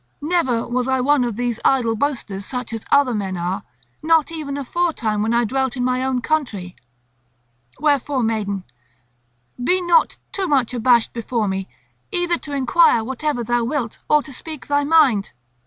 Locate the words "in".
5.77-5.83